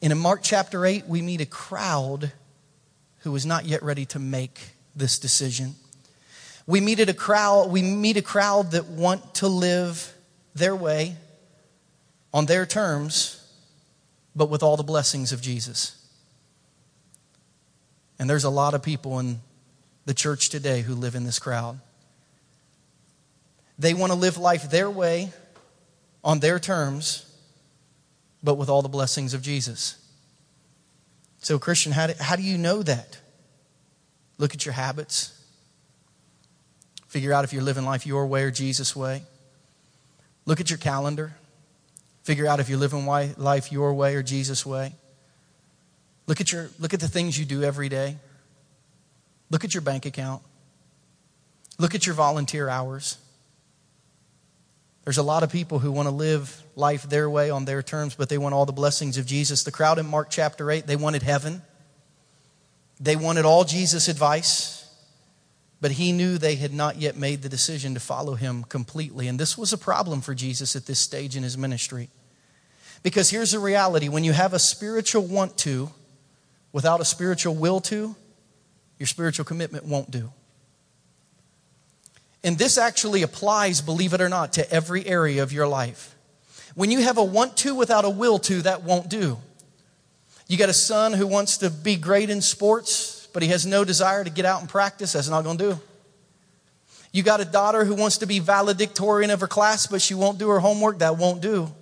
[0.00, 2.32] And in Mark chapter 8, we meet a crowd
[3.18, 4.58] who was not yet ready to make
[4.96, 5.74] this decision.
[6.68, 10.14] We meet a crowd, we meet a crowd that want to live
[10.54, 11.16] their way
[12.32, 13.38] on their terms
[14.38, 15.96] but with all the blessings of Jesus.
[18.18, 19.40] And there's a lot of people in
[20.06, 21.80] the church today who live in this crowd.
[23.78, 25.32] They want to live life their way,
[26.22, 27.26] on their terms,
[28.42, 29.96] but with all the blessings of Jesus.
[31.38, 33.18] So, Christian, how do, how do you know that?
[34.36, 35.32] Look at your habits.
[37.08, 39.22] Figure out if you're living life your way or Jesus' way.
[40.46, 41.34] Look at your calendar.
[42.22, 44.92] Figure out if you're living life your way or Jesus' way.
[46.26, 48.16] Look at, your, look at the things you do every day.
[49.50, 50.42] Look at your bank account.
[51.78, 53.16] Look at your volunteer hours.
[55.04, 58.14] There's a lot of people who want to live life their way on their terms,
[58.14, 59.64] but they want all the blessings of Jesus.
[59.64, 61.62] The crowd in Mark chapter 8, they wanted heaven.
[63.00, 64.77] They wanted all Jesus' advice.
[65.80, 69.28] But he knew they had not yet made the decision to follow him completely.
[69.28, 72.10] And this was a problem for Jesus at this stage in his ministry.
[73.02, 75.90] Because here's the reality when you have a spiritual want to
[76.72, 78.16] without a spiritual will to,
[78.98, 80.32] your spiritual commitment won't do.
[82.42, 86.14] And this actually applies, believe it or not, to every area of your life.
[86.74, 89.38] When you have a want to without a will to, that won't do.
[90.46, 93.84] You got a son who wants to be great in sports, but he has no
[93.84, 95.80] desire to get out and practice, that's not going to do.
[97.12, 100.40] You got a daughter who wants to be valedictorian of her class, but she won't
[100.40, 101.72] do her homework, that won't do.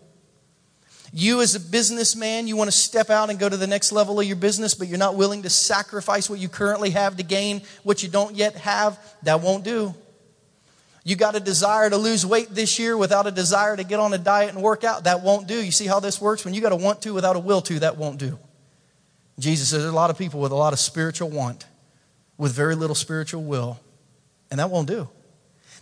[1.14, 4.20] You, as a businessman, you want to step out and go to the next level
[4.20, 7.62] of your business, but you're not willing to sacrifice what you currently have to gain
[7.84, 9.94] what you don't yet have, that won't do.
[11.04, 14.12] You got a desire to lose weight this year without a desire to get on
[14.12, 15.64] a diet and work out, that won't do.
[15.64, 16.44] You see how this works?
[16.44, 18.38] When you got a want to without a will to, that won't do.
[19.38, 21.66] Jesus says there's a lot of people with a lot of spiritual want,
[22.38, 23.78] with very little spiritual will,
[24.50, 25.08] and that won't do.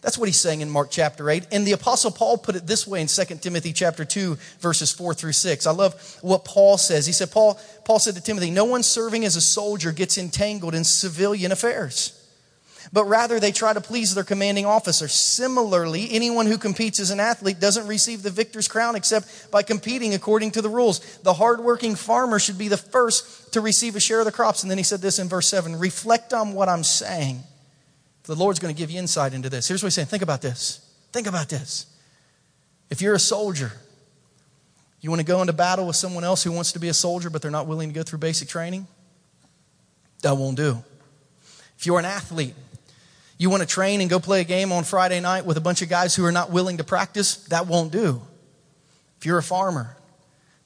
[0.04, 1.46] That's what he's saying in Mark chapter 8.
[1.50, 5.14] And the apostle Paul put it this way in 2 Timothy chapter 2 verses 4
[5.14, 5.66] through 6.
[5.66, 7.06] I love what Paul says.
[7.06, 10.74] He said Paul Paul said to Timothy, "No one serving as a soldier gets entangled
[10.74, 12.12] in civilian affairs."
[12.92, 15.08] but rather they try to please their commanding officer.
[15.08, 20.14] Similarly, anyone who competes as an athlete doesn't receive the victor's crown except by competing
[20.14, 21.00] according to the rules.
[21.22, 24.62] The hardworking farmer should be the first to receive a share of the crops.
[24.62, 27.42] And then he said this in verse 7 reflect on what I'm saying.
[28.24, 29.66] The Lord's going to give you insight into this.
[29.66, 30.80] Here's what he's saying think about this.
[31.12, 31.86] Think about this.
[32.90, 33.72] If you're a soldier,
[35.00, 37.30] you want to go into battle with someone else who wants to be a soldier,
[37.30, 38.86] but they're not willing to go through basic training?
[40.22, 40.82] That won't do.
[41.76, 42.54] If you're an athlete
[43.36, 45.82] you want to train and go play a game on Friday night with a bunch
[45.82, 47.36] of guys who are not willing to practice?
[47.48, 48.22] That won't do.
[49.18, 49.96] If you're a farmer,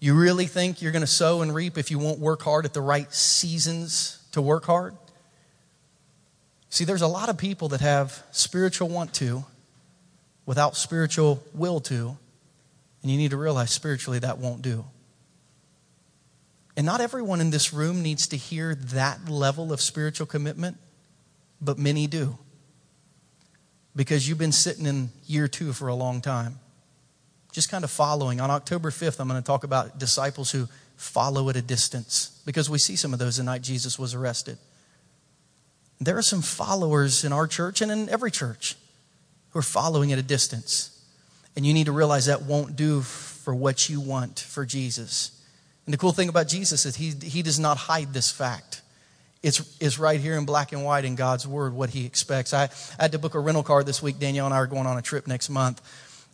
[0.00, 2.72] you really think you're going to sow and reap if you won't work hard at
[2.72, 4.96] the right seasons to work hard?
[6.70, 9.44] See, there's a lot of people that have spiritual want to
[10.46, 12.16] without spiritual will to,
[13.02, 14.84] and you need to realize spiritually that won't do.
[16.76, 20.76] And not everyone in this room needs to hear that level of spiritual commitment,
[21.60, 22.38] but many do.
[23.96, 26.60] Because you've been sitting in year two for a long time.
[27.58, 28.40] Just kind of following.
[28.40, 32.70] On October 5th, I'm going to talk about disciples who follow at a distance, because
[32.70, 34.58] we see some of those the night Jesus was arrested.
[36.00, 38.76] There are some followers in our church and in every church
[39.50, 41.04] who are following at a distance.
[41.56, 45.32] And you need to realize that won't do for what you want for Jesus.
[45.84, 48.82] And the cool thing about Jesus is he, he does not hide this fact.
[49.42, 52.54] It's, it's right here in black and white in God's word what he expects.
[52.54, 54.20] I, I had to book a rental car this week.
[54.20, 55.82] Danielle and I are going on a trip next month.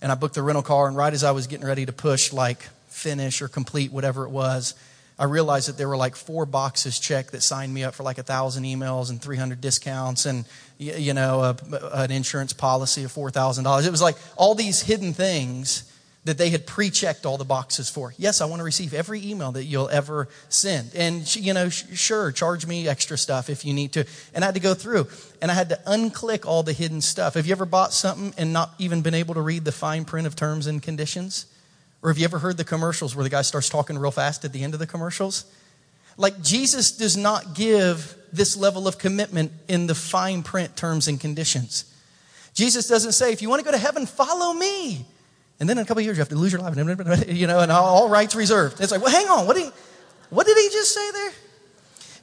[0.05, 2.31] And I booked the rental car, and right as I was getting ready to push,
[2.31, 4.75] like finish or complete, whatever it was,
[5.19, 8.19] I realized that there were like four boxes checked that signed me up for like
[8.19, 10.45] a thousand emails and 300 discounts and,
[10.77, 11.57] you know, a,
[11.95, 13.87] an insurance policy of $4,000.
[13.87, 15.91] It was like all these hidden things
[16.25, 18.15] that they had pre-checked all the boxes for.
[18.17, 20.95] Yes, I want to receive every email that you'll ever send.
[20.95, 24.07] And, you know, sure, charge me extra stuff if you need to.
[24.35, 25.09] And I had to go through
[25.43, 27.35] and I had to unclick all the hidden stuff.
[27.35, 30.27] Have you ever bought something and not even been able to read the fine print
[30.27, 31.45] of terms and conditions?
[32.03, 34.53] Or have you ever heard the commercials where the guy starts talking real fast at
[34.53, 35.45] the end of the commercials?
[36.17, 41.21] Like Jesus does not give this level of commitment in the fine print terms and
[41.21, 41.85] conditions.
[42.55, 45.07] Jesus doesn't say, if you want to go to heaven, follow me.
[45.61, 46.77] And then in a couple of years, you have to lose your life,
[47.29, 48.81] you know, and all rights reserved.
[48.81, 49.47] It's like, well, hang on.
[49.47, 49.71] What did he,
[50.31, 51.33] what did he just say there?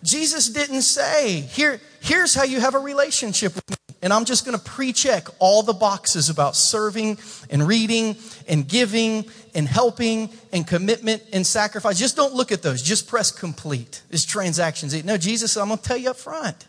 [0.04, 3.76] Jesus didn't say, Here, here's how you have a relationship with me.
[4.04, 7.20] And I'm just going to pre check all the boxes about serving
[7.52, 8.15] and reading
[8.48, 12.00] and giving and helping and commitment and sacrifice.
[12.00, 12.82] Just don't look at those.
[12.82, 14.02] Just press complete.
[14.10, 15.04] It's transactions.
[15.04, 16.65] No, Jesus, I'm going to tell you up front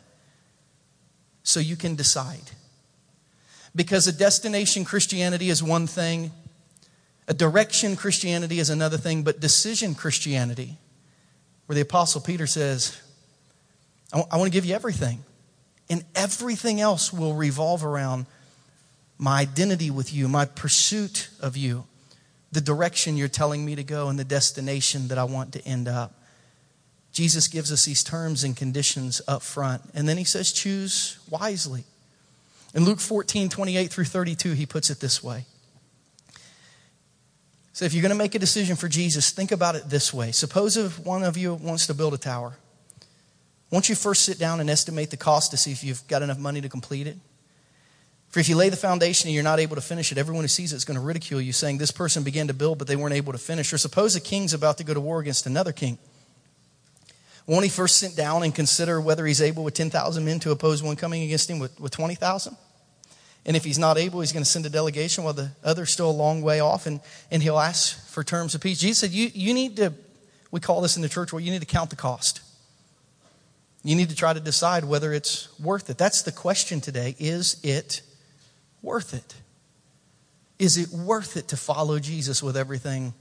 [1.43, 2.51] so you can decide.
[3.75, 6.31] Because a destination Christianity is one thing,
[7.33, 10.77] a direction Christianity is another thing, but decision Christianity,
[11.65, 13.01] where the Apostle Peter says,
[14.13, 15.25] I want to give you everything.
[15.89, 18.27] And everything else will revolve around
[19.17, 21.85] my identity with you, my pursuit of you,
[22.51, 25.89] the direction you're telling me to go, and the destination that I want to end
[25.89, 26.13] up.
[27.13, 29.81] Jesus gives us these terms and conditions up front.
[29.95, 31.85] And then he says, choose wisely.
[32.75, 35.47] In Luke 14, 28 through 32, he puts it this way.
[37.73, 40.33] So if you're going to make a decision for Jesus, think about it this way.
[40.33, 42.55] Suppose if one of you wants to build a tower.
[43.71, 46.39] Won't you first sit down and estimate the cost to see if you've got enough
[46.39, 47.17] money to complete it?
[48.29, 50.49] For if you lay the foundation and you're not able to finish it, everyone who
[50.49, 52.97] sees it is going to ridicule you, saying, This person began to build, but they
[52.97, 53.73] weren't able to finish.
[53.73, 55.99] Or suppose a king's about to go to war against another king.
[57.47, 60.83] Won't he first sit down and consider whether he's able with 10,000 men to oppose
[60.83, 62.57] one coming against him with, with 20,000?
[63.45, 66.11] And if he's not able, he's going to send a delegation while the other's still
[66.11, 67.01] a long way off, and,
[67.31, 68.79] and he'll ask for terms of peace.
[68.79, 69.93] Jesus said, you, you need to,
[70.51, 72.41] we call this in the church, well, you need to count the cost.
[73.83, 75.99] You need to try to decide whether it's worth it.
[75.99, 77.17] That's the question today.
[77.19, 78.03] Is it
[78.81, 79.35] worth it?
[80.61, 83.13] Is it worth it to follow Jesus with everything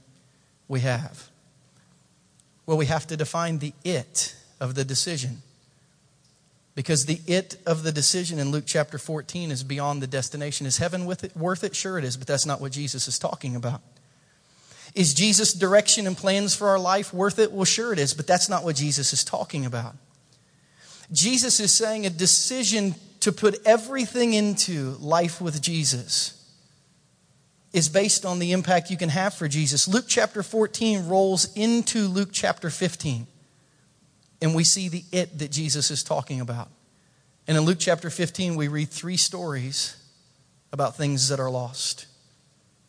[0.68, 1.28] we have?
[2.64, 5.42] Well, we have to define the it of the decision.
[6.74, 10.66] Because the it of the decision in Luke chapter 14 is beyond the destination.
[10.66, 11.76] Is heaven it, worth it?
[11.76, 13.82] Sure it is, but that's not what Jesus is talking about.
[14.94, 17.52] Is Jesus' direction and plans for our life worth it?
[17.52, 19.96] Well, sure it is, but that's not what Jesus is talking about.
[21.10, 26.38] Jesus is saying a decision to put everything into life with Jesus
[27.72, 29.88] is based on the impact you can have for Jesus.
[29.88, 33.26] Luke chapter 14 rolls into Luke chapter 15,
[34.42, 36.68] and we see the it that Jesus is talking about.
[37.46, 39.96] And in Luke chapter 15, we read three stories
[40.72, 42.06] about things that are lost.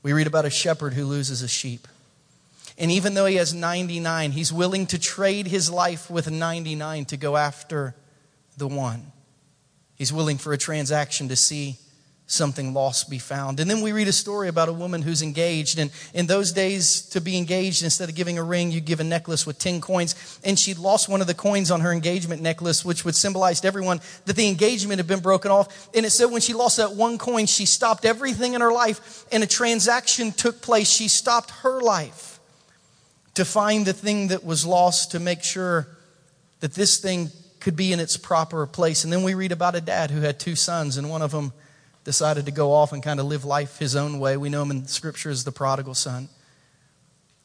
[0.02, 1.88] We read about a shepherd who loses a sheep.
[2.78, 7.18] And even though he has 99, he's willing to trade his life with 99 to
[7.18, 7.96] go after
[8.58, 9.12] the one.
[9.96, 11.78] He's willing for a transaction to see
[12.34, 13.60] something lost be found.
[13.60, 15.80] And then we read a story about a woman who's engaged.
[15.80, 19.04] And in those days, to be engaged, instead of giving a ring, you give a
[19.04, 20.40] necklace with 10 coins.
[20.44, 23.68] And she'd lost one of the coins on her engagement necklace, which would symbolize to
[23.68, 25.90] everyone that the engagement had been broken off.
[25.96, 29.26] And it said when she lost that one coin, she stopped everything in her life
[29.32, 30.90] and a transaction took place.
[30.90, 32.40] She stopped her life
[33.36, 35.88] to find the thing that was lost to make sure
[36.60, 39.04] that this thing could be in its proper place.
[39.04, 41.54] And then we read about a dad who had two sons, and one of them
[42.04, 44.38] decided to go off and kind of live life his own way.
[44.38, 46.30] We know him in Scripture as the prodigal son.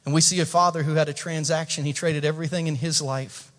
[0.05, 1.85] And we see a father who had a transaction.
[1.85, 3.53] He traded everything in his life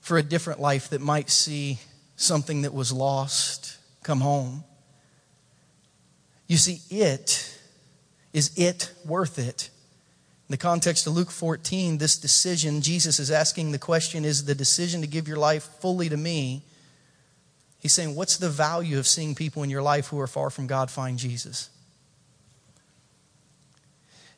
[0.00, 1.80] for a different life that might see
[2.14, 4.64] something that was lost come home.
[6.46, 7.52] You see, it
[8.32, 9.70] is it worth it
[10.48, 14.54] In the context of Luke 14, this decision, Jesus is asking the question is the
[14.54, 16.62] decision to give your life fully to me?
[17.86, 20.66] He's saying, What's the value of seeing people in your life who are far from
[20.66, 21.70] God find Jesus?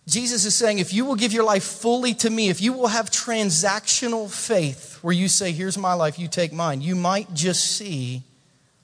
[0.07, 2.88] Jesus is saying, if you will give your life fully to me, if you will
[2.88, 7.64] have transactional faith where you say, Here's my life, you take mine, you might just
[7.64, 8.22] see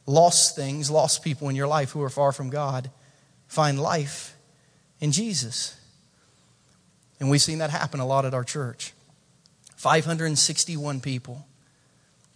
[0.06, 2.90] lost things, lost people in your life who are far from God
[3.46, 4.34] find life
[4.98, 5.78] in Jesus.
[7.20, 8.94] And we've seen that happen a lot at our church.
[9.76, 11.44] 561 people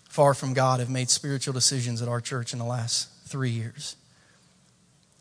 [0.08, 3.96] far from God have made spiritual decisions at our church in the last three years.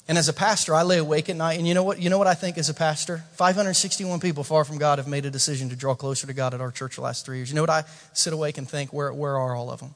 [0.08, 2.02] And as a pastor, I lay awake at night, and you know what?
[2.02, 3.24] You know what I think as a pastor?
[3.34, 6.62] 561 people far from God have made a decision to draw closer to God at
[6.62, 7.50] our church the last three years.
[7.50, 7.84] You know what I
[8.14, 8.94] sit awake and think?
[8.94, 9.94] Where, where are all of them?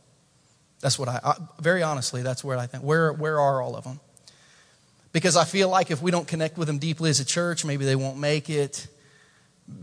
[0.81, 2.83] That's what I, I very honestly, that's where I think.
[2.83, 4.01] Where, where are all of them?
[5.13, 7.85] Because I feel like if we don't connect with them deeply as a church, maybe
[7.85, 8.87] they won't make it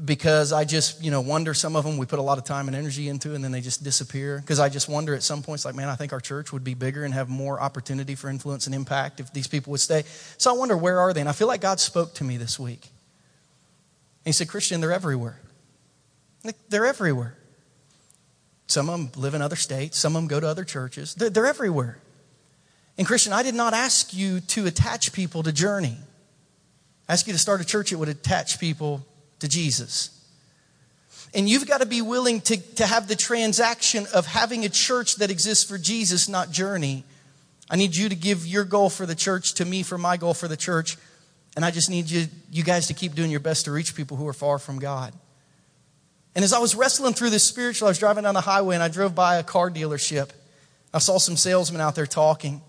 [0.04, 2.68] because I just, you know, wonder some of them we put a lot of time
[2.68, 4.38] and energy into and then they just disappear.
[4.38, 6.74] Because I just wonder at some points, like, man, I think our church would be
[6.74, 10.04] bigger and have more opportunity for influence and impact if these people would stay.
[10.36, 11.20] So I wonder, where are they?
[11.20, 12.80] And I feel like God spoke to me this week.
[14.24, 15.40] And He said, Christian, they're everywhere.
[16.68, 17.36] They're everywhere.
[18.66, 21.14] Some of them live in other states, some of them go to other churches.
[21.14, 21.98] They're, they're everywhere.
[22.98, 25.96] And Christian, I did not ask you to attach people to Journey.
[27.08, 29.06] I asked you to start a church that would attach people
[29.40, 30.10] to Jesus.
[31.34, 35.16] And you've got to be willing to, to have the transaction of having a church
[35.16, 37.04] that exists for Jesus, not journey.
[37.70, 40.34] I need you to give your goal for the church to me for my goal
[40.34, 40.96] for the church.
[41.54, 44.16] And I just need you, you guys to keep doing your best to reach people
[44.16, 45.12] who are far from God.
[46.34, 48.82] And as I was wrestling through this spiritual, I was driving down the highway and
[48.82, 50.30] I drove by a car dealership.
[50.94, 52.62] I saw some salesmen out there talking.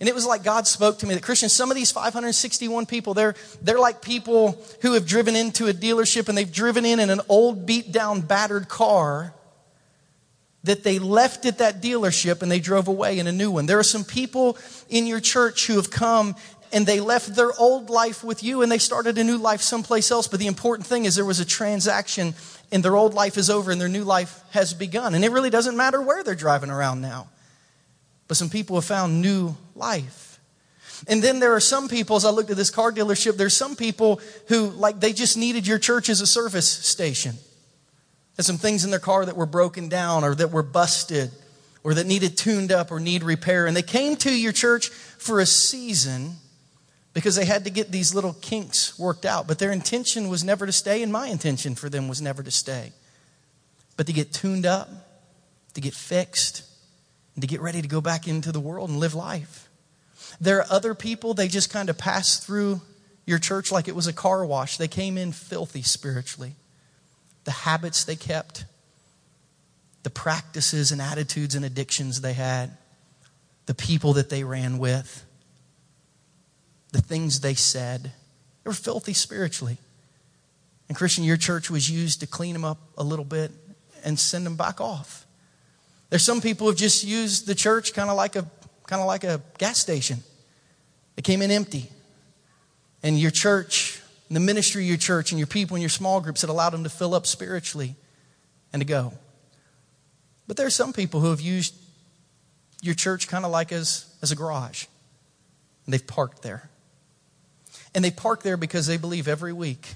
[0.00, 3.12] And it was like God spoke to me that Christians, some of these 561 people,
[3.12, 7.10] they're, they're like people who have driven into a dealership and they've driven in in
[7.10, 9.34] an old, beat down, battered car
[10.64, 13.66] that they left at that dealership and they drove away in a new one.
[13.66, 14.56] There are some people
[14.88, 16.34] in your church who have come
[16.72, 20.10] and they left their old life with you and they started a new life someplace
[20.10, 20.28] else.
[20.28, 22.34] But the important thing is there was a transaction
[22.72, 25.14] and their old life is over and their new life has begun.
[25.14, 27.28] And it really doesn't matter where they're driving around now
[28.30, 30.38] but some people have found new life.
[31.08, 33.74] And then there are some people, as I looked at this car dealership, there's some
[33.74, 37.34] people who, like, they just needed your church as a service station.
[38.36, 41.32] There's some things in their car that were broken down or that were busted
[41.82, 43.66] or that needed tuned up or need repair.
[43.66, 46.36] And they came to your church for a season
[47.14, 49.48] because they had to get these little kinks worked out.
[49.48, 52.50] But their intention was never to stay, and my intention for them was never to
[52.52, 52.92] stay,
[53.96, 54.88] but to get tuned up,
[55.74, 56.69] to get fixed, and
[57.40, 59.68] to get ready to go back into the world and live life.
[60.40, 62.80] There are other people, they just kind of pass through
[63.26, 64.76] your church like it was a car wash.
[64.76, 66.54] They came in filthy spiritually.
[67.44, 68.64] The habits they kept,
[70.02, 72.76] the practices and attitudes and addictions they had,
[73.66, 75.24] the people that they ran with,
[76.92, 79.78] the things they said, they were filthy spiritually.
[80.88, 83.52] And Christian, your church was used to clean them up a little bit
[84.04, 85.24] and send them back off.
[86.10, 88.44] There's some people who've just used the church kind of like a
[88.86, 90.18] kind of like a gas station.
[91.14, 91.88] They came in empty.
[93.02, 96.20] And your church, and the ministry of your church and your people and your small
[96.20, 97.94] groups that allowed them to fill up spiritually
[98.72, 99.12] and to go.
[100.46, 101.74] But there are some people who have used
[102.82, 104.86] your church kind of like as, as a garage.
[105.86, 106.68] And they've parked there.
[107.94, 109.94] And they park there because they believe every week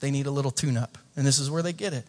[0.00, 0.98] they need a little tune up.
[1.16, 2.04] And this is where they get it.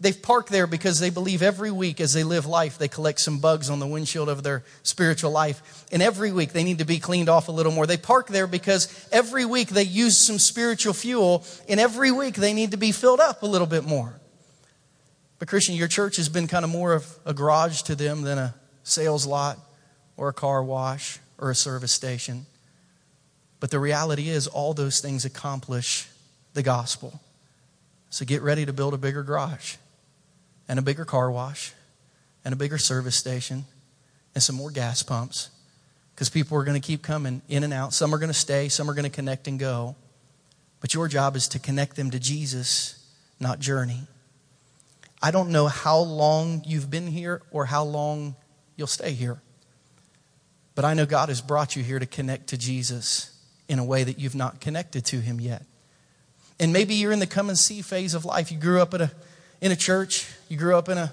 [0.00, 3.38] They've parked there because they believe every week as they live life, they collect some
[3.38, 5.86] bugs on the windshield of their spiritual life.
[5.90, 7.86] And every week they need to be cleaned off a little more.
[7.86, 12.52] They park there because every week they use some spiritual fuel, and every week they
[12.52, 14.14] need to be filled up a little bit more.
[15.38, 18.38] But, Christian, your church has been kind of more of a garage to them than
[18.38, 19.58] a sales lot
[20.16, 22.46] or a car wash or a service station.
[23.60, 26.08] But the reality is, all those things accomplish
[26.54, 27.20] the gospel.
[28.10, 29.76] So get ready to build a bigger garage
[30.68, 31.72] and a bigger car wash
[32.44, 33.64] and a bigger service station
[34.34, 35.50] and some more gas pumps
[36.14, 37.92] because people are going to keep coming in and out.
[37.92, 39.94] Some are going to stay, some are going to connect and go.
[40.80, 43.04] But your job is to connect them to Jesus,
[43.40, 44.02] not journey.
[45.22, 48.36] I don't know how long you've been here or how long
[48.76, 49.40] you'll stay here.
[50.74, 53.36] But I know God has brought you here to connect to Jesus
[53.68, 55.64] in a way that you've not connected to him yet.
[56.60, 58.50] And maybe you're in the come and see phase of life.
[58.50, 59.10] You grew up at a
[59.60, 61.12] in a church, you grew up in a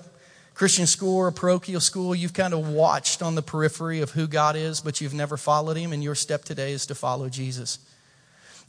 [0.53, 4.27] Christian school or a parochial school, you've kind of watched on the periphery of who
[4.27, 7.79] God is, but you've never followed him, and your step today is to follow Jesus.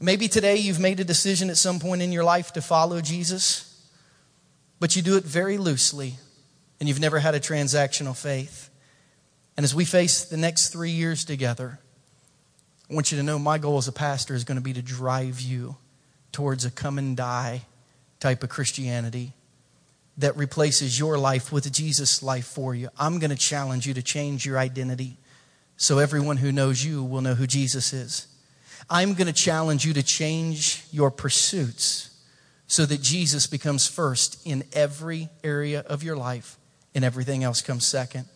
[0.00, 3.86] Maybe today you've made a decision at some point in your life to follow Jesus,
[4.80, 6.14] but you do it very loosely
[6.78, 8.68] and you've never had a transactional faith.
[9.56, 11.78] And as we face the next three years together,
[12.90, 14.82] I want you to know my goal as a pastor is going to be to
[14.82, 15.76] drive you
[16.32, 17.62] towards a come and die
[18.20, 19.32] type of Christianity
[20.18, 22.88] that replaces your life with Jesus' life for you.
[22.98, 25.18] I'm going to challenge you to change your identity
[25.76, 28.26] so everyone who knows you will know who Jesus is.
[28.88, 32.10] I'm going to challenge you to change your pursuits
[32.66, 36.58] so that Jesus becomes first in every area of your life
[36.94, 38.26] and everything else comes second.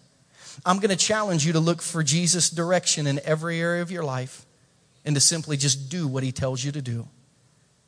[0.64, 4.04] I'm going to challenge you to look for Jesus' direction in every area of your
[4.04, 4.44] life
[5.04, 7.08] and to simply just do what he tells you to do.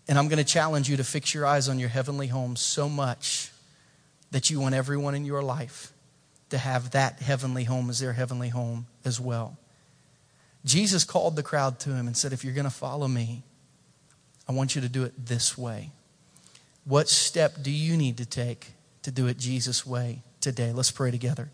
[0.08, 2.88] And I'm going to challenge you to fix your eyes on your heavenly home so
[2.88, 3.50] much
[4.32, 5.92] that you want everyone in your life
[6.50, 9.56] to have that heavenly home as their heavenly home as well.
[10.64, 13.42] Jesus called the crowd to him and said, If you're going to follow me,
[14.48, 15.90] I want you to do it this way.
[16.84, 18.72] What step do you need to take
[19.02, 20.72] to do it Jesus' way today?
[20.72, 21.50] Let's pray together.